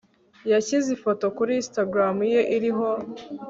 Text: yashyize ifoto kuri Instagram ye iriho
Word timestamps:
yashyize 0.51 0.87
ifoto 0.97 1.25
kuri 1.37 1.51
Instagram 1.61 2.15
ye 2.33 2.41
iriho 2.55 2.89